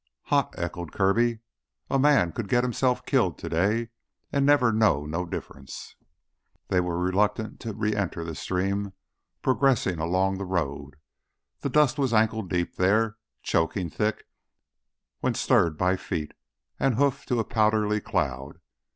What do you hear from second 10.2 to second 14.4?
the road. The dust was ankle deep there, choking thick